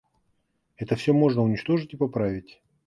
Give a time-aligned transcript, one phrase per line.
[0.77, 2.59] Это всё можно уничтожить и поправить.